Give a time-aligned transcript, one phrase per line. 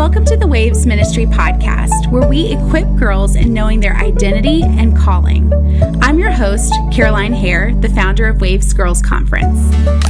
[0.00, 4.96] Welcome to the Waves Ministry podcast, where we equip girls in knowing their identity and
[4.96, 5.52] calling.
[6.00, 9.58] I'm your host, Caroline Hare, the founder of Waves Girls Conference.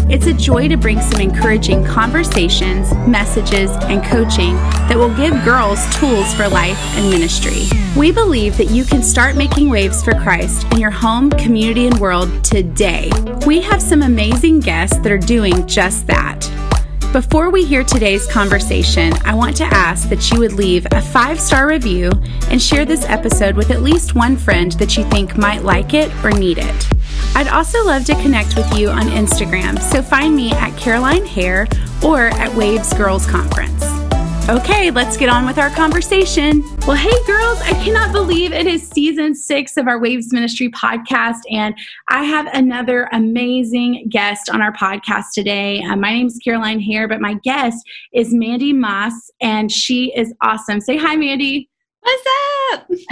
[0.08, 4.54] It's a joy to bring some encouraging conversations, messages, and coaching
[4.86, 7.64] that will give girls tools for life and ministry.
[7.96, 11.98] We believe that you can start making waves for Christ in your home, community, and
[11.98, 13.10] world today.
[13.44, 16.48] We have some amazing guests that are doing just that.
[17.12, 21.40] Before we hear today's conversation, I want to ask that you would leave a five
[21.40, 22.12] star review
[22.50, 26.08] and share this episode with at least one friend that you think might like it
[26.24, 26.88] or need it.
[27.34, 31.66] I'd also love to connect with you on Instagram, so find me at Caroline Hare
[32.04, 33.79] or at Waves Girls Conference.
[34.50, 36.64] Okay, let's get on with our conversation.
[36.84, 41.42] Well, hey, girls, I cannot believe it is season six of our Waves Ministry podcast,
[41.52, 41.72] and
[42.08, 45.80] I have another amazing guest on our podcast today.
[45.84, 47.78] Uh, my name is Caroline Hare, but my guest
[48.12, 50.80] is Mandie Maass, and she is awesome.
[50.80, 51.70] Say hi, Mandie.
[52.00, 52.49] What's up?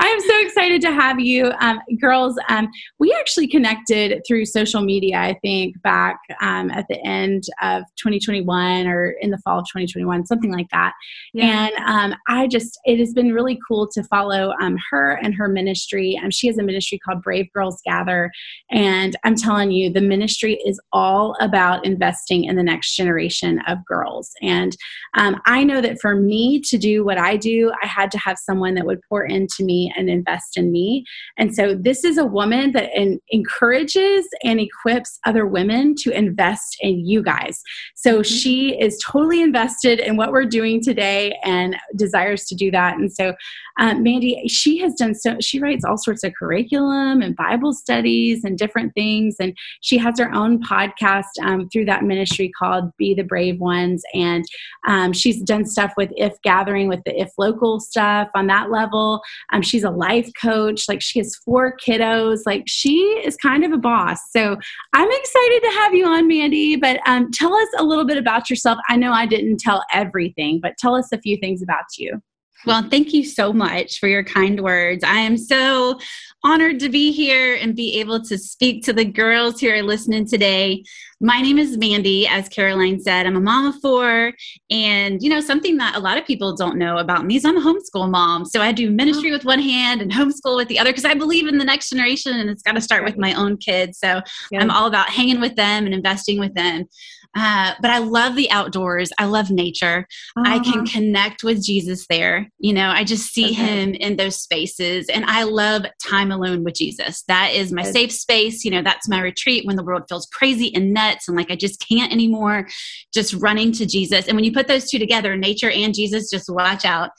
[0.00, 1.52] I'm so excited to have you.
[1.60, 7.00] Um, girls, um, we actually connected through social media, I think, back um, at the
[7.04, 10.92] end of 2021 or in the fall of 2021, something like that.
[11.32, 11.68] Yeah.
[11.68, 15.48] And um, I just, it has been really cool to follow um, her and her
[15.48, 16.18] ministry.
[16.22, 18.30] Um, she has a ministry called Brave Girls Gather.
[18.70, 23.84] And I'm telling you, the ministry is all about investing in the next generation of
[23.86, 24.32] girls.
[24.42, 24.76] And
[25.14, 28.71] I know that for me to do what I do, I had to have someone
[28.74, 31.04] that would pour into me and invest in me.
[31.38, 36.76] And so this is a woman that in, encourages and equips other women to invest
[36.80, 37.60] in you guys.
[37.94, 38.22] So mm-hmm.
[38.22, 42.96] she is totally invested in what we're doing today and desires to do that.
[42.96, 43.34] And so
[43.78, 48.44] um, Mandie, she has done so, she writes all sorts of curriculum and Bible studies
[48.44, 49.36] and different things.
[49.40, 54.02] And she has her own podcast um, through that ministry called Be the Brave Ones.
[54.14, 54.44] And
[54.86, 59.22] um, she's done stuff with If Gathering, with the If Local stuff on that level.
[59.52, 60.88] Um, she's a life coach.
[60.88, 62.40] Like she has four kiddos.
[62.46, 64.18] Like she is kind of a boss.
[64.30, 64.56] So
[64.92, 66.76] I'm excited to have you on, Mandie.
[66.76, 68.78] But um, tell us a little bit about yourself.
[68.88, 72.20] I know I didn't tell everything, but tell us a few things about you.
[72.64, 75.02] Well, thank you so much for your kind words.
[75.02, 75.98] I am so
[76.44, 80.26] honored to be here and be able to speak to the girls who are listening
[80.26, 80.84] today.
[81.20, 83.26] My name is Mandie, as Caroline said.
[83.26, 84.32] I'm a mom of four.
[84.70, 87.56] And, you know, something that a lot of people don't know about me is I'm
[87.56, 88.44] a homeschool mom.
[88.44, 89.34] So I do ministry oh.
[89.34, 92.38] with one hand and homeschool with the other because I believe in the next generation
[92.38, 93.98] and it's got to start with my own kids.
[93.98, 94.20] So
[94.50, 94.60] yeah.
[94.60, 96.88] I'm all about hanging with them and investing with them.
[97.34, 99.10] Uh, but I love the outdoors.
[99.18, 100.06] I love nature.
[100.36, 100.54] Uh-huh.
[100.54, 100.92] I can uh-huh.
[100.92, 102.48] connect with Jesus there.
[102.58, 103.54] You know, I just see okay.
[103.54, 105.06] him in those spaces.
[105.08, 107.22] And I love time alone with Jesus.
[107.28, 108.64] That is my safe space.
[108.64, 111.56] You know, that's my retreat when the world feels crazy and nuts and like I
[111.56, 112.68] just can't anymore.
[113.14, 114.26] Just running to Jesus.
[114.26, 117.10] And when you put those two together, nature and Jesus, just watch out.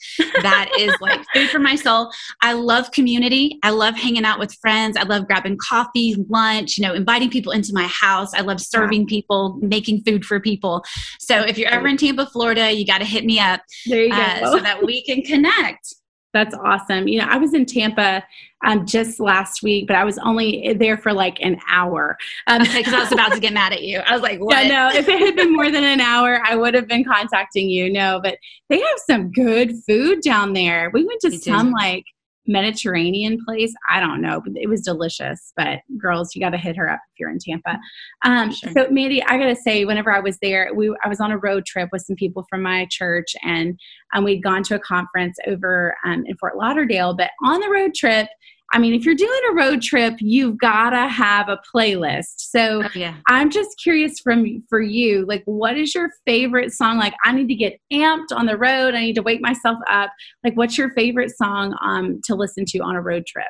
[0.41, 2.11] That is like food for my soul.
[2.41, 3.59] I love community.
[3.63, 4.95] I love hanging out with friends.
[4.97, 8.33] I love grabbing coffee, lunch, you know, inviting people into my house.
[8.33, 10.83] I love serving people, making food for people.
[11.19, 14.11] So if you're ever in Tampa, Florida, you got to hit me up there you
[14.11, 14.17] go.
[14.17, 15.93] Uh, so that we can connect.
[16.33, 17.07] That's awesome.
[17.07, 18.23] You know, I was in Tampa
[18.65, 22.17] um, just last week, but I was only there for like an hour.
[22.47, 23.99] Um, okay, because I was about to get mad at you.
[23.99, 24.65] I was like, what?
[24.65, 27.69] Yeah, no, if it had been more than an hour, I would have been contacting
[27.69, 27.91] you.
[27.91, 30.89] No, but they have some good food down there.
[30.91, 31.73] We went to they some do.
[31.73, 32.05] like
[32.47, 33.73] Mediterranean place.
[33.89, 35.53] I don't know, but it was delicious.
[35.55, 37.79] But girls, you got to hit her up if you're in Tampa.
[38.25, 38.71] Um, sure.
[38.73, 41.37] So, Mandy, I got to say, whenever I was there, we I was on a
[41.37, 43.79] road trip with some people from my church, and
[44.13, 47.15] um, we'd gone to a conference over um, in Fort Lauderdale.
[47.15, 48.27] But on the road trip,
[48.73, 52.33] I mean, if you're doing a road trip, you've got to have a playlist.
[52.37, 53.17] So oh, yeah.
[53.27, 56.97] I'm just curious from for you, like, what is your favorite song?
[56.97, 58.95] Like, I need to get amped on the road.
[58.95, 60.09] I need to wake myself up.
[60.43, 63.45] Like, what's your favorite song um, to listen to on a road trip?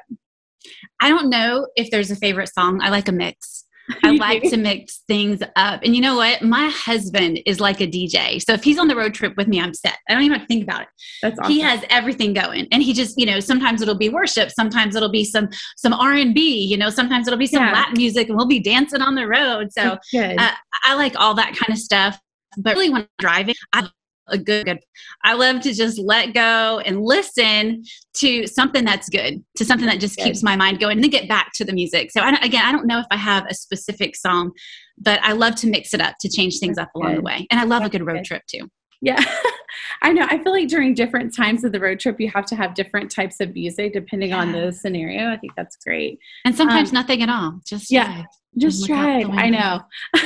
[1.01, 2.81] I don't know if there's a favorite song.
[2.81, 3.65] I like a mix.
[4.03, 5.81] I like to mix things up.
[5.83, 6.41] And you know what?
[6.41, 8.41] My husband is like a DJ.
[8.41, 9.97] So if he's on the road trip with me, I'm set.
[10.09, 10.87] I don't even have to think about it.
[11.21, 11.51] That's awesome.
[11.51, 12.67] He has everything going.
[12.71, 16.65] And he just, you know, sometimes it'll be worship, sometimes it'll be some some R&B,
[16.65, 17.73] you know, sometimes it'll be some yeah.
[17.73, 19.71] Latin music and we'll be dancing on the road.
[19.71, 20.51] So uh,
[20.85, 22.19] I like all that kind of stuff.
[22.57, 23.89] But really when I'm driving, I
[24.27, 24.79] a good, good
[25.23, 27.83] i love to just let go and listen
[28.13, 30.25] to something that's good to something that just good.
[30.25, 32.11] keeps my mind going and then get back to the music.
[32.11, 34.51] So I again i don't know if i have a specific song
[34.97, 37.17] but i love to mix it up to change things that's up along good.
[37.19, 37.47] the way.
[37.51, 38.69] And i love that's a good road trip too.
[39.01, 39.21] Yeah.
[40.01, 40.25] I know.
[40.29, 43.11] I feel like during different times of the road trip you have to have different
[43.11, 44.39] types of music depending yeah.
[44.39, 45.29] on the scenario.
[45.29, 46.19] I think that's great.
[46.45, 47.59] And sometimes um, nothing at all.
[47.65, 48.23] Just yeah.
[48.57, 49.81] just drive i know.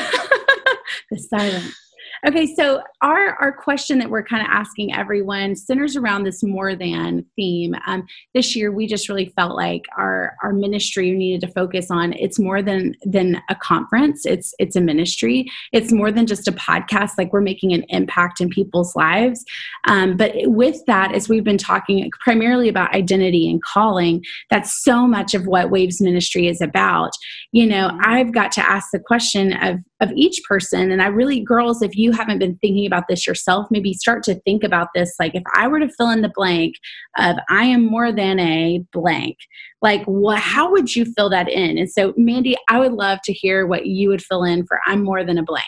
[1.11, 1.86] The silence
[2.25, 6.75] Okay, so our our question that we're kind of asking everyone centers around this more
[6.75, 7.75] than theme.
[7.85, 12.13] Um, this year, we just really felt like our our ministry needed to focus on
[12.13, 14.25] it's more than than a conference.
[14.25, 15.45] It's it's a ministry.
[15.73, 17.11] It's more than just a podcast.
[17.19, 19.43] Like we're making an impact in people's lives.
[19.87, 25.05] Um, but with that, as we've been talking primarily about identity and calling, that's so
[25.05, 27.11] much of what Waves Ministry is about.
[27.51, 31.39] You know, I've got to ask the question of of each person, and I really,
[31.39, 35.13] girls, if you haven't been thinking about this yourself, maybe start to think about this.
[35.19, 36.75] Like, if I were to fill in the blank
[37.17, 39.37] of I am more than a blank,
[39.81, 41.77] like, what, how would you fill that in?
[41.77, 45.03] And so, Mandie, I would love to hear what you would fill in for I'm
[45.03, 45.65] more than a blank.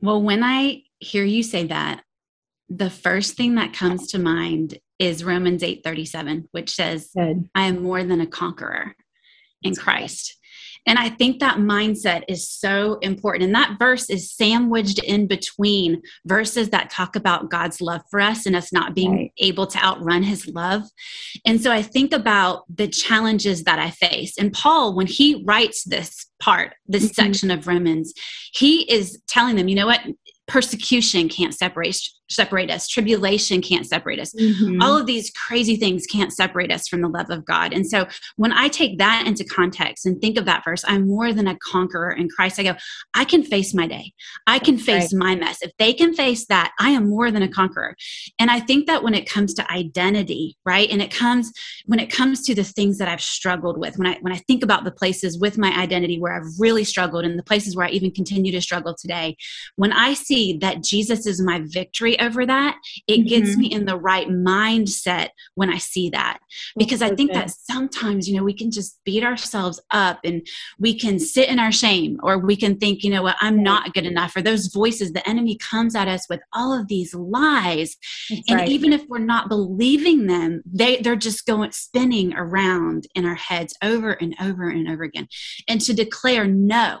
[0.00, 2.02] Well, when I hear you say that,
[2.68, 7.48] the first thing that comes to mind is Romans 8:37, which says, Good.
[7.54, 8.94] I am more than a conqueror
[9.62, 10.36] in Christ.
[10.86, 13.44] And I think that mindset is so important.
[13.44, 18.46] And that verse is sandwiched in between verses that talk about God's love for us
[18.46, 19.32] and us not being right.
[19.38, 20.82] able to outrun his love.
[21.44, 24.38] And so I think about the challenges that I face.
[24.38, 27.22] And Paul, when he writes this part, this mm-hmm.
[27.22, 28.14] section of Romans,
[28.52, 30.00] he is telling them, you know what?
[30.46, 32.88] Persecution can't separate separate us.
[32.88, 34.32] Tribulation can't separate us.
[34.34, 34.82] Mm-hmm.
[34.82, 37.72] All of these crazy things can't separate us from the love of God.
[37.72, 38.06] And so
[38.36, 41.56] when I take that into context and think of that verse, I'm more than a
[41.58, 42.58] conqueror in Christ.
[42.58, 42.74] I go,
[43.14, 44.12] I can face my day.
[44.46, 45.18] I can That's face right.
[45.18, 45.62] my mess.
[45.62, 47.96] If they can face that, I am more than a conqueror.
[48.38, 50.90] And I think that when it comes to identity, right?
[50.90, 51.52] And it comes
[51.86, 54.62] when it comes to the things that I've struggled with, when I when I think
[54.62, 57.90] about the places with my identity where I've really struggled and the places where I
[57.90, 59.36] even continue to struggle today,
[59.76, 63.28] when I see that Jesus is my victory over that, it mm-hmm.
[63.28, 66.38] gets me in the right mindset when I see that.
[66.76, 70.46] Because I think that sometimes, you know, we can just beat ourselves up and
[70.78, 73.94] we can sit in our shame or we can think, you know what, I'm not
[73.94, 74.36] good enough.
[74.36, 77.96] Or those voices, the enemy comes at us with all of these lies.
[78.30, 78.68] That's and right.
[78.68, 83.74] even if we're not believing them, they, they're just going spinning around in our heads
[83.82, 85.28] over and over and over again.
[85.68, 86.98] And to declare, no,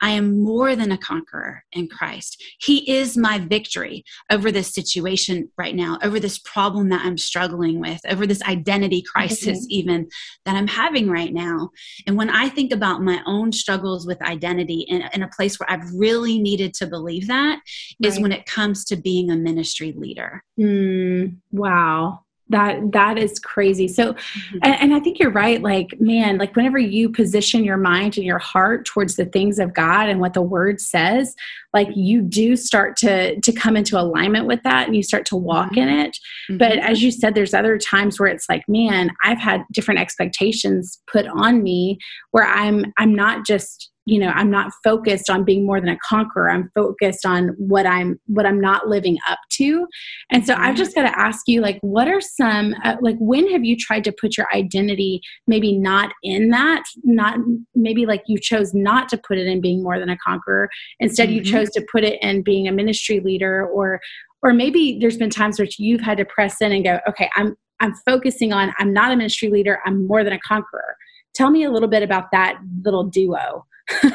[0.00, 2.42] I am more than a conqueror in Christ.
[2.60, 7.16] He is my victory over the this situation right now, over this problem that I'm
[7.16, 9.70] struggling with, over this identity crisis, mm-hmm.
[9.70, 10.08] even
[10.44, 11.70] that I'm having right now.
[12.08, 15.70] And when I think about my own struggles with identity in, in a place where
[15.70, 17.60] I've really needed to believe that,
[18.02, 18.08] right.
[18.08, 20.42] is when it comes to being a ministry leader.
[20.58, 24.58] Mm, wow that that is crazy so mm-hmm.
[24.62, 28.26] and, and, i think you're right like man like whenever you position your mind and
[28.26, 31.34] your heart towards the things of god and what the word says
[31.74, 35.36] like you do start to to come into alignment with that and you start to
[35.36, 35.80] walk mm-hmm.
[35.80, 36.18] in it
[36.50, 36.58] mm-hmm.
[36.58, 41.00] but as you said there's other times where it's like man i've had different expectations
[41.10, 41.98] put on me
[42.30, 45.98] where i'm i'm not just you know i'm not focused on being more than a
[45.98, 46.50] conqueror.
[46.50, 49.86] I'm focused on what i'm what i'm not living up to.
[50.30, 53.50] And so i've just got to ask you like what are some uh, like when
[53.50, 56.84] have you tried to put your identity maybe not in that?
[57.04, 57.38] Not
[57.74, 60.68] maybe like you chose not to put it in being more than a conqueror.
[61.00, 61.38] Instead mm-hmm.
[61.38, 64.00] you chose to put it in being a ministry leader or
[64.42, 67.56] or maybe there's been times where you've had to press in and go okay i'm
[67.80, 69.80] i'm focusing on i'm not a ministry leader.
[69.84, 70.96] I'm more than a conqueror.
[71.34, 73.64] Tell me a little bit about that little duo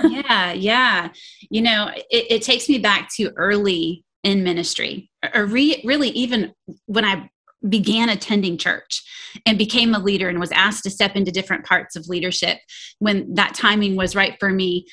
[0.03, 1.09] yeah, yeah.
[1.49, 6.53] You know, it, it, takes me back to early in ministry, or re, really even
[6.85, 7.29] when I
[7.67, 9.03] began attending church
[9.45, 12.59] and became a leader and was asked to step into different parts of leadership
[12.99, 14.85] when that timing was right for me.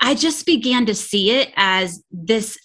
[0.00, 2.58] I just began to see it as this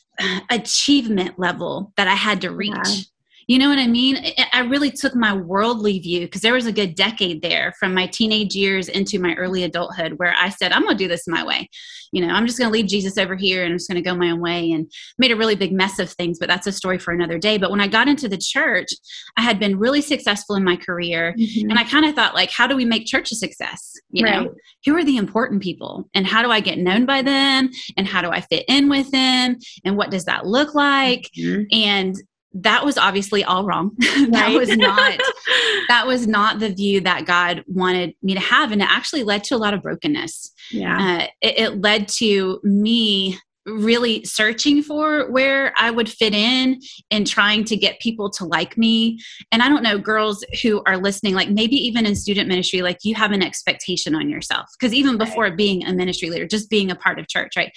[0.49, 2.75] achievement level that I had to reach.
[2.75, 3.01] Yeah.
[3.49, 4.23] You know what I mean?
[4.53, 8.05] I really took my worldly view because there was a good decade there from my
[8.05, 11.43] teenage years into my early adulthood where I said, I'm going to do this my
[11.43, 11.67] way.
[12.11, 14.07] You know, I'm just going to leave Jesus over here and I'm just going to
[14.07, 14.87] go my own way and
[15.17, 17.57] made a really big mess of things, but that's a story for another day.
[17.57, 18.89] But when I got into the church,
[19.35, 21.33] I had been really successful in my career.
[21.35, 21.71] Mm-hmm.
[21.71, 23.93] And I kind of thought, like, how do we make church a success?
[24.11, 24.43] You right.
[24.43, 24.53] know,
[24.85, 28.21] who are the important people and how do I get known by them and how
[28.21, 31.31] do I fit in with them and what does that look like?
[31.35, 31.63] Mm-hmm.
[31.71, 32.15] And
[32.53, 33.91] that was obviously all wrong.
[33.99, 35.19] that was not
[35.87, 39.43] that was not the view that God wanted me to have, and it actually led
[39.45, 40.51] to a lot of brokenness.
[40.71, 46.79] Yeah, uh, it, it led to me really searching for where I would fit in
[47.11, 49.19] and trying to get people to like me.
[49.51, 52.99] And I don't know, girls who are listening, like maybe even in student ministry, like
[53.03, 54.67] you have an expectation on yourself.
[54.79, 55.57] Because even before right.
[55.57, 57.71] being a ministry leader, just being a part of church, right?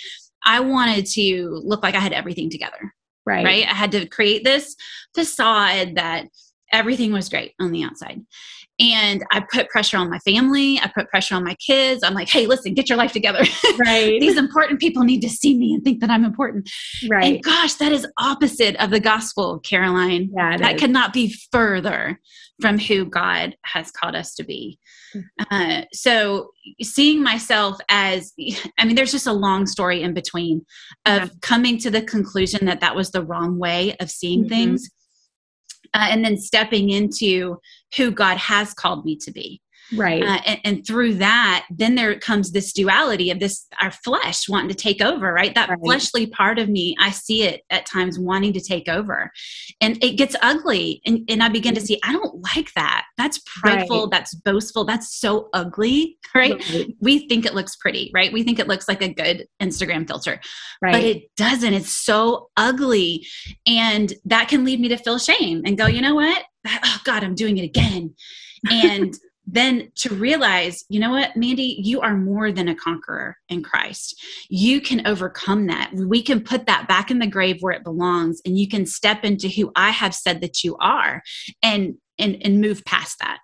[0.44, 2.92] I wanted to look like I had everything together.
[3.24, 3.44] Right.
[3.44, 3.66] Right.
[3.66, 4.76] I had to create this
[5.14, 6.26] facade that
[6.72, 8.20] everything was great on the outside.
[8.80, 10.78] And I put pressure on my family.
[10.80, 12.02] I put pressure on my kids.
[12.02, 13.44] I'm like, hey, listen, get your life together.
[13.78, 14.20] Right.
[14.20, 16.68] These important people need to see me and think that I'm important.
[17.08, 17.34] Right.
[17.36, 20.30] And gosh, that is opposite of the gospel, Caroline.
[20.36, 20.80] Yeah, that is.
[20.80, 22.20] could not be further
[22.60, 24.78] from who God has called us to be.
[25.14, 25.54] Mm-hmm.
[25.54, 26.50] Uh, so,
[26.82, 28.32] seeing myself as,
[28.78, 30.64] I mean, there's just a long story in between
[31.06, 31.28] of Yeah.
[31.40, 34.48] coming to the conclusion that that was the wrong way of seeing Mhm.
[34.48, 34.90] things,
[35.94, 37.58] uh, and then stepping into
[37.96, 39.60] who God has called me to be.
[39.96, 40.22] Right.
[40.22, 44.68] Uh, and, and through that, then there comes this duality of this our flesh wanting
[44.68, 45.54] to take over, right?
[45.54, 45.78] That Right.
[45.84, 49.30] fleshly part of me, I see it at times wanting to take over.
[49.80, 51.00] And it gets ugly.
[51.06, 53.04] And, and I begin to see, I don't like that.
[53.16, 53.96] That's prideful.
[53.96, 54.02] Mm-hmm.
[54.04, 54.10] Right.
[54.10, 54.84] That's boastful.
[54.84, 56.52] That's so ugly, right?
[56.72, 56.94] Right.
[57.00, 58.32] We think it looks pretty, right?
[58.32, 60.40] We think it looks like a good Instagram filter,
[60.82, 60.92] right.
[60.92, 61.74] but it doesn't.
[61.74, 63.26] It's so ugly.
[63.66, 66.42] And that can lead me to feel shame and go, you know what?
[66.66, 68.14] Oh, God, I'm doing it again.
[68.70, 69.12] And
[69.52, 74.20] then to realize, you know what, Mandie, you are more than a conqueror in Christ.
[74.48, 75.92] You can overcome that.
[75.94, 79.24] We can put that back in the grave where it belongs, and you can step
[79.24, 81.22] into who I have said that you are
[81.62, 83.38] and and and move past that.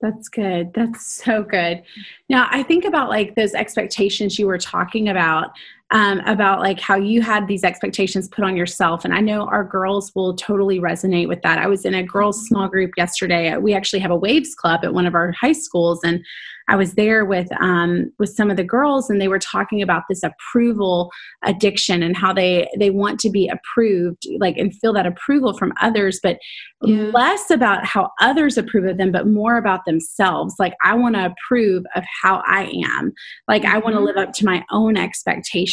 [0.00, 0.72] That's good.
[0.74, 1.82] That's so good.
[2.28, 5.50] Now, I think about like those expectations you were talking about,
[5.90, 9.04] um, about like how you had these expectations put on yourself.
[9.04, 11.58] And I know our girls will totally resonate with that.
[11.58, 13.56] I was in a girls' small group yesterday.
[13.56, 16.24] We actually have a Waves Club at one of our high schools, and
[16.66, 20.04] I was there with um, with some of the girls, and they were talking about
[20.08, 21.10] this approval
[21.44, 25.72] addiction and how they they want to be approved, like and feel that approval from
[25.80, 26.38] others, but
[26.82, 27.10] Yeah.
[27.14, 30.54] less about how others approve of them, but more about themselves.
[30.58, 33.12] Like I want to approve of how I am.
[33.48, 34.04] Like I want to Mhm.
[34.06, 34.96] live up to my own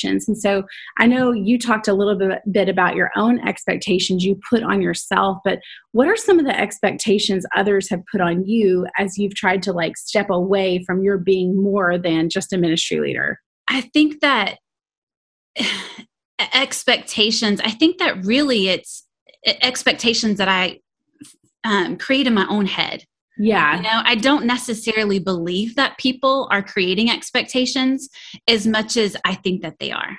[0.01, 0.27] expectations.
[0.27, 0.63] And so
[0.97, 4.81] I know you talked a little bit, bit about your own expectations you put on
[4.81, 5.59] yourself, but
[5.91, 9.73] what are some of the expectations others have put on you as you've tried to
[9.73, 13.39] like step away from your being more than just a ministry leader?
[13.67, 14.57] I think that
[16.53, 19.05] expectations, I think that really it's
[19.45, 20.79] expectations that I
[21.63, 23.03] um, create in my own head.
[23.41, 23.77] Yeah.
[23.77, 28.09] You know, I don't necessarily believe that people are creating expectations
[28.47, 30.17] as much as I think that they are.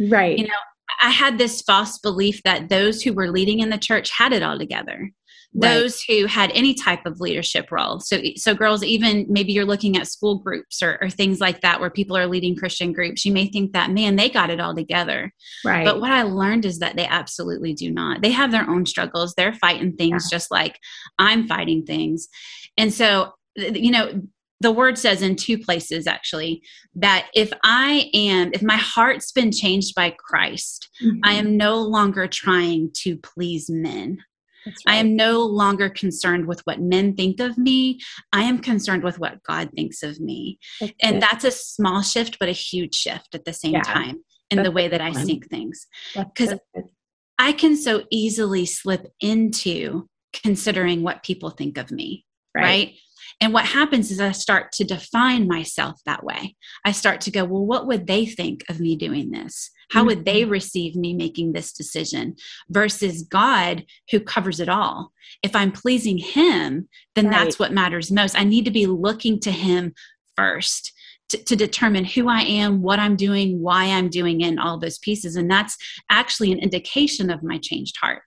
[0.00, 0.38] Right.
[0.38, 0.54] You know,
[1.02, 4.42] I had this false belief that those who were leading in the church had it
[4.42, 5.10] all together.
[5.54, 5.74] Right.
[5.74, 8.00] Those who had any type of leadership role.
[8.00, 11.78] So, so girls, even maybe you're looking at school groups or, or things like that
[11.78, 14.74] where people are leading Christian groups, you may think that, man, they got it all
[14.74, 15.30] together.
[15.62, 15.84] right.
[15.84, 18.22] But what I learned is that they absolutely do not.
[18.22, 19.34] They have their own struggles.
[19.34, 20.78] They're fighting things just like
[21.18, 22.28] I'm fighting things.
[22.76, 24.22] And so, you know,
[24.60, 26.62] the word says in two places actually
[26.94, 31.18] that if I am, if my heart's been changed by Christ, Mhm.
[31.24, 34.18] I am no longer trying to please men.
[34.64, 37.98] That's I am no longer concerned with what men think of me.
[38.32, 40.60] I am concerned with what God thinks of me.
[40.80, 41.20] That's And it.
[41.20, 43.82] that's a small shift, but a huge shift at the same Yeah.
[43.82, 45.26] time in That's the way that I one.
[45.26, 45.86] see things.
[46.14, 46.54] Because.
[47.38, 52.94] I can so easily slip into considering what people think of me, right.
[53.40, 56.54] And what happens is I start to define myself that way.
[56.84, 59.70] I start to go, well, what would they think of me doing this?
[59.90, 60.50] How would they Mm-hmm.
[60.52, 62.36] receive me making this decision
[62.70, 65.12] versus God who covers it all?
[65.42, 68.38] If I'm pleasing Him, then that's what matters most.
[68.38, 69.92] I need to be looking to Him
[70.36, 70.92] first.
[71.30, 74.78] To, to determine who I am, what I'm doing, why I'm doing it, and all
[74.78, 75.34] those pieces.
[75.34, 75.78] And that's
[76.10, 78.22] actually an indication of my changed heart.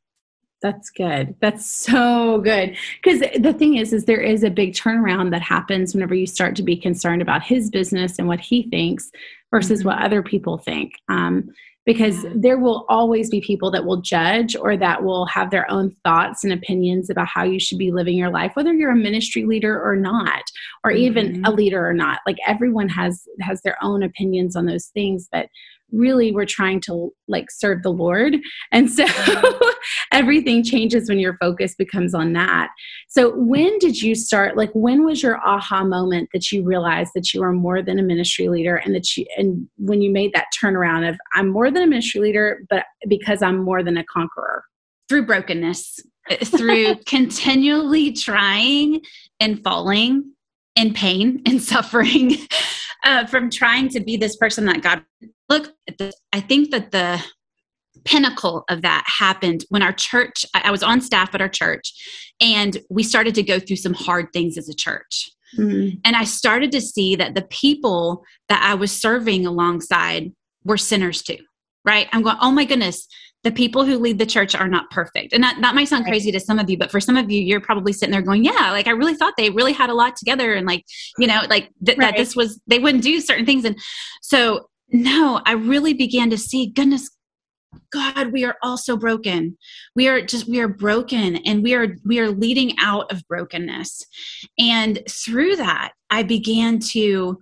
[0.66, 1.36] That's good.
[1.42, 2.76] That's so good.
[3.04, 6.56] Because the thing is, is there is a big turnaround that happens whenever you start
[6.56, 9.12] to be concerned about his business and what he thinks
[9.52, 9.86] versus Mhm.
[9.86, 10.94] what other people think.
[11.08, 11.52] Um,
[11.86, 12.32] because Yeah.
[12.34, 16.44] there will always be people that will judge or that will have their own thoughts
[16.44, 19.80] and opinions about how you should be living your life, whether you're a ministry leader
[19.80, 20.46] or not,
[20.84, 21.48] or even Mhm.
[21.48, 22.22] a leader or not.
[22.26, 25.48] Like everyone has has their own opinions on those things, but
[25.92, 28.38] really we're trying to like serve the Lord.
[28.72, 29.70] And so mm-hmm.
[30.12, 32.70] everything changes when your focus becomes on that.
[33.08, 37.34] So when did you start like when was your aha moment that you realized that
[37.34, 40.48] you are more than a ministry leader and that you and when you made that
[40.62, 44.64] turnaround of I'm more than a ministry leader but because I'm more than a conqueror.
[45.08, 46.00] through brokenness,
[46.46, 49.02] through continually trying
[49.40, 50.32] and falling
[50.76, 52.38] in pain and suffering
[53.06, 55.04] uh, from trying to be this person that God
[55.48, 55.74] look.
[56.34, 57.24] I think that the
[58.04, 61.94] pinnacle of that happened when our church, I was on staff at our church,
[62.42, 65.30] and we started to go through some hard things as a church.
[65.58, 70.34] Mm, And I started to see that the people that I was serving alongside
[70.64, 71.38] were sinners too,
[71.86, 72.08] right?
[72.12, 73.08] I'm going, oh my goodness,
[73.46, 75.32] the people who lead the church are not perfect.
[75.32, 77.40] And that, that might sound crazy to some of you, but for some of you,
[77.40, 80.16] you're probably sitting there going, yeah, like I really thought they really had a lot
[80.16, 80.84] together and like,
[81.20, 82.08] you know, like th- right.
[82.08, 83.64] that this was, they wouldn't do certain things.
[83.64, 83.78] And
[84.24, 87.08] so, no, I really began to see, goodness,
[87.92, 89.56] God, we are all so broken.
[89.96, 94.08] We are just, we are broken and we are, we are leading out of brokenness.
[94.58, 97.40] And through that, I began to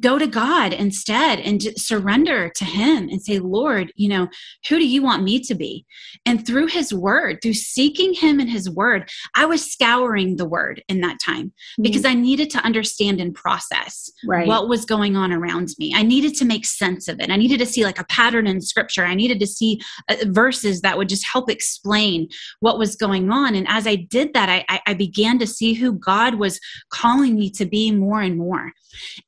[0.00, 4.28] go to God instead and surrender to Him and say, Lord, you know,
[4.68, 5.86] who do you want me to be?
[6.24, 10.82] And through His Word, through seeking Him in His Word, I was scouring the Word
[10.88, 12.18] in that time because mm-hmm.
[12.18, 14.46] I needed to understand and process right.
[14.46, 15.92] what was going on around me.
[15.94, 17.30] I needed to make sense of it.
[17.30, 19.04] I needed to see like a pattern in Scripture.
[19.04, 22.28] I needed to see uh, verses that would just help explain
[22.60, 23.54] what was going on.
[23.54, 26.58] And as I did that, I, I began to see who God was
[26.90, 28.72] calling me to be more and more.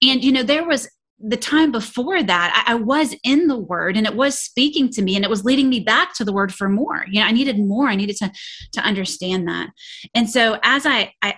[0.03, 0.89] And, you know, there was
[1.21, 5.03] the time before that I, I, was in the word and it was speaking to
[5.03, 7.33] me and it was leading me back to the word for more you know i
[7.33, 8.31] needed more i needed to
[8.73, 9.71] to understand that
[10.15, 11.35] and so as i i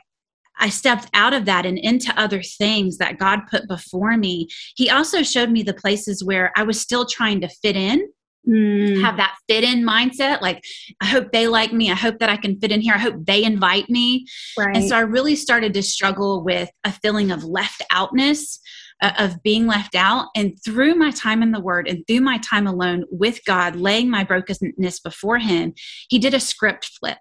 [0.62, 4.46] I stepped out of that and into other things that God put before me.
[4.76, 8.06] He also showed me the places where I was still trying to fit in,
[8.46, 9.00] mm.
[9.00, 10.42] have that fit in mindset.
[10.42, 10.62] Like,
[11.00, 11.90] I hope they like me.
[11.90, 12.94] I hope that I can fit in here.
[12.94, 14.26] I hope they invite me.
[14.58, 14.76] Right.
[14.76, 18.60] And so I really started to struggle with a feeling of left outness
[19.02, 20.28] uh, of being left out.
[20.34, 24.10] And through my time in the Word and through my time alone with God, laying
[24.10, 25.74] my brokenness before Him,
[26.08, 27.18] He did a script flip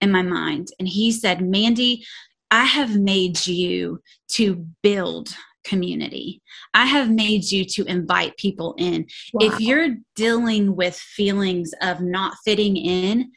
[0.00, 0.68] in my mind.
[0.78, 2.04] And He said, Mandie,
[2.50, 4.00] I have made you
[4.32, 6.40] to build community.
[6.74, 9.06] I have made you to invite people in.
[9.34, 9.48] Wow.
[9.48, 13.32] If you're dealing with feelings of not fitting in,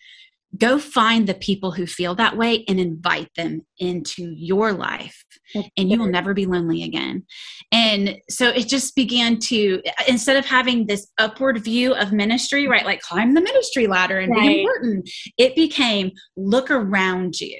[0.60, 5.24] go find the people who feel that way and invite them into your life
[5.56, 7.24] and you will never be lonely again.
[7.72, 12.86] And so it just began to instead of having this upward view of ministry right
[12.86, 14.48] like climb the ministry ladder and right.
[14.48, 17.60] be important it became look around you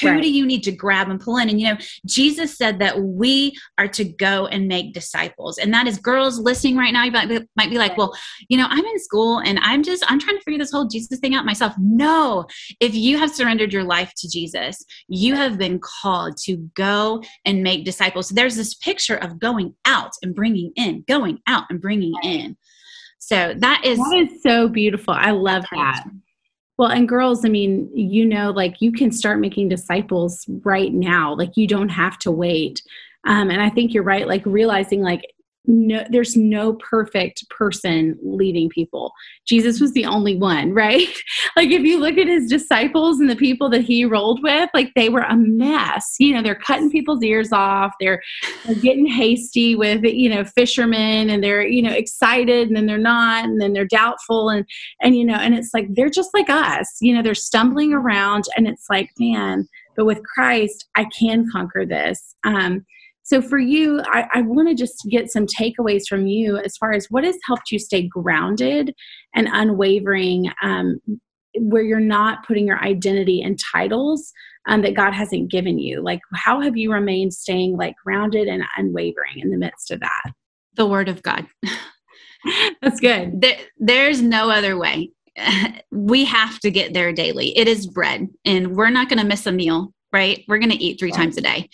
[0.00, 0.22] who right.
[0.22, 1.48] do you need to grab and pull in?
[1.48, 5.58] And, you know, Jesus said that we are to go and make disciples.
[5.58, 8.14] And that is girls listening right now, you might be, might be like, well,
[8.48, 11.18] you know, I'm in school and I'm just, I'm trying to figure this whole Jesus
[11.18, 11.74] thing out myself.
[11.78, 12.46] No,
[12.80, 17.62] if you have surrendered your life to Jesus, you have been called to go and
[17.62, 18.28] make disciples.
[18.28, 22.56] So there's this picture of going out and bringing in, going out and bringing in.
[23.18, 25.14] So that is that is so beautiful.
[25.14, 26.04] I love that.
[26.80, 31.34] Well, and girls, I mean, you know, like you can start making disciples right now.
[31.34, 32.80] Like you don't have to wait.
[33.26, 34.26] Um, and I think you're right.
[34.26, 35.30] Like realizing, like
[35.66, 39.12] no there's no perfect person leading people.
[39.46, 41.08] Jesus was the only one right?
[41.56, 44.92] Like if you look at his disciples and the people that he rolled with like
[44.94, 46.16] they were a mess.
[46.18, 47.92] You know they're cutting people's ears off.
[48.00, 48.22] They're,
[48.64, 52.98] they're getting hasty with you know fishermen and they're you know excited and then they're
[52.98, 54.64] not and then they're doubtful and
[55.02, 56.96] and you know and it's like they're just like us.
[57.00, 61.84] You know they're stumbling around and it's like man but with christ i can conquer
[61.84, 62.34] this.
[62.44, 62.86] Um
[63.30, 66.90] so for you, I, I want to just get some takeaways from you as far
[66.90, 68.92] as what has helped you stay grounded
[69.36, 71.00] and unwavering, um,
[71.54, 74.32] where you're not putting your identity in titles
[74.66, 76.02] um, that God hasn't given you.
[76.02, 80.32] Like, how have you remained staying like grounded and unwavering in the midst of that?
[80.74, 81.46] The Word of God.
[82.82, 83.40] That's good.
[83.42, 85.12] There, there's no other way.
[85.92, 87.56] we have to get there daily.
[87.56, 90.44] It is bread, and we're not going to miss a meal right?
[90.48, 91.68] We're going to eat three times a day.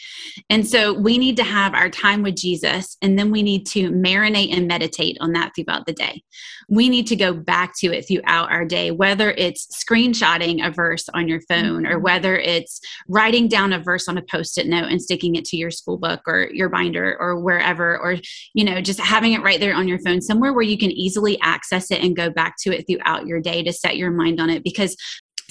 [0.50, 3.90] And so we need to have our time with Jesus, and then we need to
[3.90, 6.22] marinate and meditate on that throughout the day.
[6.68, 11.08] We need to go back to it throughout our day, whether it's screenshotting a verse
[11.14, 12.02] on your phone or mm-hmm.
[12.02, 15.56] whether it's writing down a verse on a post it note and sticking it to
[15.56, 18.16] your school book or your binder or wherever, or,
[18.54, 21.38] you know, just having it right there on your phone, somewhere where you can easily
[21.40, 24.50] access it and go back to it throughout your day to set your mind on
[24.50, 24.64] it.
[24.64, 24.96] Because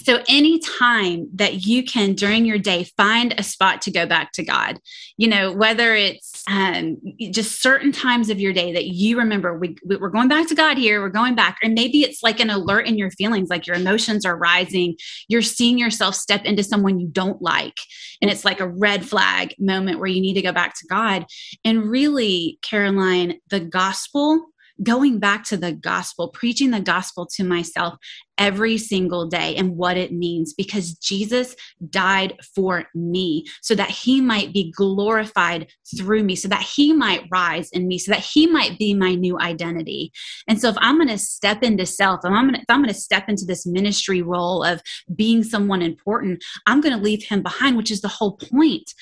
[0.03, 4.31] so, any time that you can during your day find a spot to go back
[4.33, 4.79] to God,
[5.17, 6.97] you know, whether it's um,
[7.31, 10.77] just certain times of your day that you remember, we, we're going back to God
[10.77, 13.77] here, we're going back, or maybe it's like an alert in your feelings, like your
[13.77, 14.95] emotions are rising,
[15.27, 17.77] you're seeing yourself step into someone you don't like,
[18.21, 21.25] and it's like a red flag moment where you need to go back to God.
[21.63, 24.45] And really, Caroline, the gospel
[24.83, 27.95] going back to the gospel, preaching the gospel to myself
[28.37, 31.55] every single day and what it means because Jesus
[31.89, 37.23] died for me so that he might be glorified through me, so that he might
[37.31, 40.11] rise in me, so that he might be my new identity.
[40.47, 42.81] And so if I'm going to step into self, if I'm going to, if I'm
[42.81, 44.81] going to step into this ministry role of
[45.15, 48.93] being someone important, I'm going to leave him behind, which is the whole point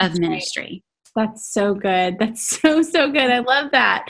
[0.00, 0.82] of ministry.
[1.14, 2.18] That's so good.
[2.18, 3.30] That's so so good.
[3.30, 4.06] I love that.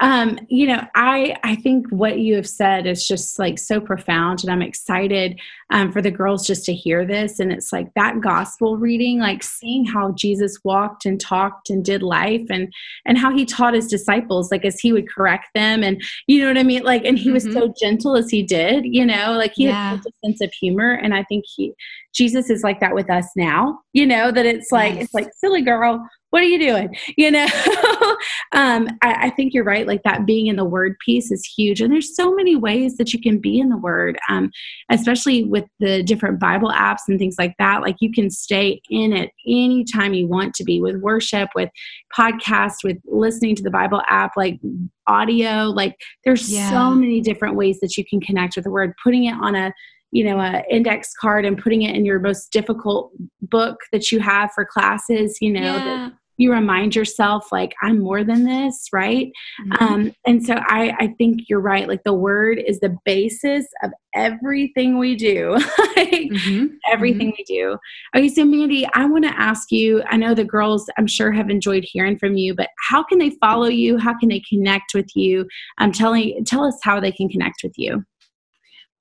[0.00, 4.42] Um, you know, I I think what you have said is just like so profound,
[4.42, 7.40] and I'm excited um, for the girls just to hear this.
[7.40, 12.02] And it's like that gospel reading, like seeing how Jesus walked and talked and did
[12.02, 12.70] life, and
[13.06, 16.48] and how he taught his disciples, like as he would correct them, and you know
[16.48, 17.34] what I mean, like, and he mm-hmm.
[17.34, 18.84] was so gentle as he did.
[18.84, 19.92] You know, like he yeah.
[19.92, 21.72] had such a sense of humor, and I think he
[22.14, 23.80] Jesus is like that with us now.
[23.94, 25.04] You know that it's like yes.
[25.04, 26.94] it's like silly girl what are you doing?
[27.16, 27.46] You know,
[28.52, 29.86] um, I, I, think you're right.
[29.86, 31.80] Like that being in the word piece is huge.
[31.80, 34.50] And there's so many ways that you can be in the word, um,
[34.90, 37.82] especially with the different Bible apps and things like that.
[37.82, 41.70] Like you can stay in it anytime you want to be with worship, with
[42.16, 44.58] podcast, with listening to the Bible app, like
[45.06, 45.64] audio.
[45.64, 46.70] Like there's yeah.
[46.70, 49.72] so many different ways that you can connect with the word, putting it on a
[50.10, 54.20] you know a index card and putting it in your most difficult book that you
[54.20, 55.84] have for classes you know yeah.
[55.84, 59.84] that you remind yourself like i'm more than this right mm-hmm.
[59.84, 63.90] um, and so I, I think you're right like the word is the basis of
[64.14, 65.56] everything we do
[65.96, 66.66] mm-hmm.
[66.90, 67.36] everything mm-hmm.
[67.38, 67.78] we do
[68.14, 71.50] okay so mandie i want to ask you i know the girls i'm sure have
[71.50, 75.08] enjoyed hearing from you but how can they follow you how can they connect with
[75.14, 75.46] you
[75.78, 78.04] um, telling tell us how they can connect with you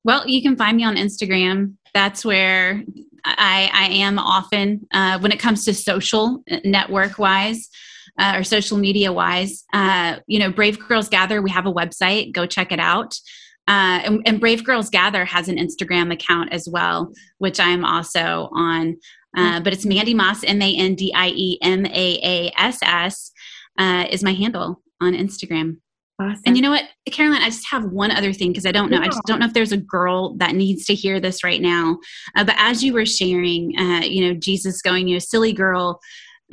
[0.06, 1.74] well, you can find me on Instagram.
[1.94, 2.84] That's where
[3.26, 7.68] I, I am often uh, when it comes to social uh, network wise.
[8.18, 12.32] Uh, or social media wise, uh, you know, Brave Girls Gather, we have a website.
[12.32, 13.14] Go check it out.
[13.68, 17.84] Uh, and, and, Brave Girls Gather has an Instagram account as well, which I am
[17.84, 18.96] also on.
[19.36, 22.80] Uh, but it's Mandie Maass, M A N D I E M A A S
[22.82, 23.32] S,
[24.10, 25.80] is my handle on Instagram.
[26.18, 26.42] Awesome.
[26.46, 29.00] And you know what, Caroline, I just have one other thing because I don't know.
[29.00, 29.04] Yeah.
[29.04, 31.98] I just don't know if there's a girl that needs to hear this right now.
[32.38, 36.00] Uh, but as you were sharing, uh, you know, Jesus going, you know, silly girl,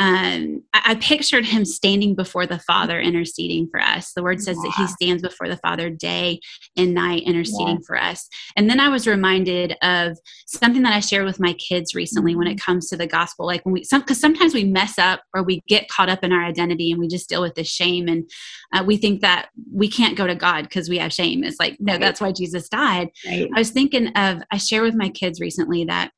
[0.02, 4.12] um, I, I, pictured him standing before the Father interceding for us.
[4.12, 4.70] The word says yeah.
[4.70, 6.40] that he stands before the Father day
[6.76, 7.86] and night interceding yeah.
[7.86, 8.28] for us.
[8.56, 12.38] And then I was reminded of something that I shared with my kids recently mm-hmm.
[12.40, 12.72] when it mm-hmm.
[12.72, 13.46] comes to the gospel.
[13.46, 16.32] Like when we, some, because sometimes we mess up or we get caught up in
[16.32, 18.28] our identity and we just deal with the shame and
[18.72, 21.44] uh, we think that we can't go to God because we have shame.
[21.44, 22.00] It's like, no, right.
[22.00, 23.10] that's why Jesus died.
[23.24, 23.48] Right.
[23.54, 26.10] I was thinking of, I shared with my kids recently that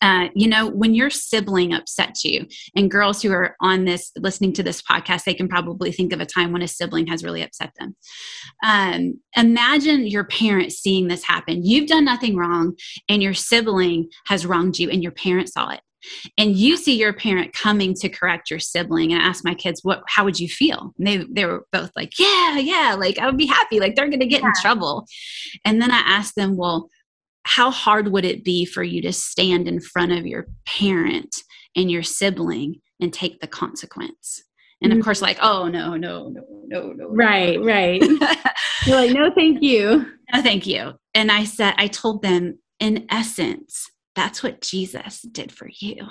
[0.00, 4.52] uh, you know, when your sibling upsets you, and girls who are on this listening
[4.54, 7.42] to this podcast, they can probably think of a time when a sibling has really
[7.42, 7.96] upset them.
[8.64, 11.64] Um, imagine your parents seeing this happen.
[11.64, 12.76] You've done nothing wrong,
[13.08, 15.80] and your sibling has wronged you, and your parents saw it.
[16.36, 19.80] And you see your parent coming to correct your sibling, and I asked my kids,
[19.82, 20.02] "What?
[20.06, 23.36] How would you feel?" And they they were both like, "Yeah, yeah, like I would
[23.36, 23.80] be happy.
[23.80, 24.48] Like they're going to get yeah.
[24.48, 25.06] in trouble."
[25.64, 26.88] And then I asked them, "Well."
[27.48, 31.42] How hard would it be for you to stand in front of your parent
[31.74, 34.42] and your sibling and take the consequence?
[34.82, 35.04] And of mm-hmm.
[35.04, 37.08] course, like, oh no, no, no, no, no.
[37.08, 38.02] Right, right.
[38.86, 40.06] You're like, no, thank you.
[40.30, 40.92] No, thank you.
[41.14, 46.06] And I said, I told them, in essence, that's what Jesus did for you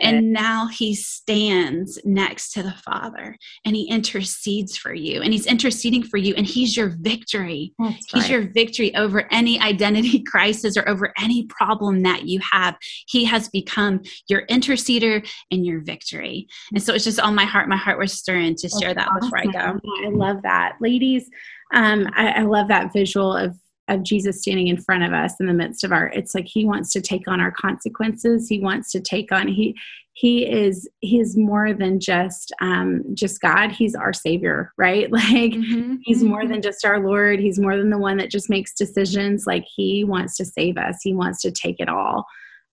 [0.00, 5.22] and now he stands next to the Father and he intercedes for you.
[5.22, 7.72] And he's interceding for you, and he's your victory.
[7.78, 8.30] That's he's right.
[8.30, 12.76] your victory over any identity crisis or over any problem that you have.
[13.06, 16.46] He has become your interceder and your victory.
[16.74, 17.68] And so it's just on my heart.
[17.68, 19.30] My heart was stirring to share that awesome.
[19.30, 19.80] before I go.
[20.04, 20.76] I love that.
[20.80, 21.28] Ladies,
[21.74, 23.56] um, I, I love that visual of
[23.88, 26.64] of Jesus standing in front of us in the midst of our it's like he
[26.64, 28.48] wants to take on our consequences.
[28.48, 29.76] He wants to take on he
[30.14, 33.70] he is he is more than just um just God.
[33.70, 35.10] He's our savior right?
[35.16, 35.96] Like mm-hmm.
[36.02, 36.52] he's more mm-hmm.
[36.52, 37.38] than just our lord.
[37.38, 39.46] He's more than the one that just makes decisions.
[39.46, 40.98] Like he wants to save us.
[41.02, 42.26] He wants to take it all.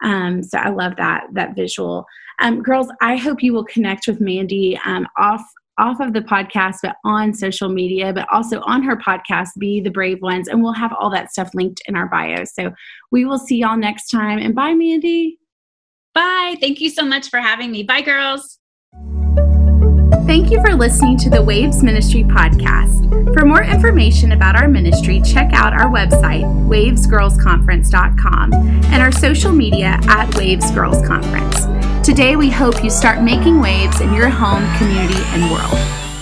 [0.04, 2.06] Um so I love that that visual.
[2.40, 5.44] Um girls I hope you will connect with Mandie um off
[5.78, 9.90] off of the podcast, but on social media, but also on her podcast, Be the
[9.90, 10.48] Brave Ones.
[10.48, 12.44] And we'll have all that stuff linked in our bio.
[12.46, 12.72] So
[13.12, 14.40] we will see y'all next time.
[14.40, 15.40] And bye, Mandie.
[16.14, 16.56] Bye.
[16.60, 17.84] Thank you so much for having me.
[17.84, 18.60] Bye, girls.
[20.26, 23.34] Thank you for listening to the Waves Ministry podcast.
[23.34, 30.00] For more information about our ministry, check out our website, wavesgirlsconference.com, and our social media
[30.08, 31.66] at Waves Girls Conference.
[32.04, 36.13] Today, we hope you start making waves in your home, community, and world.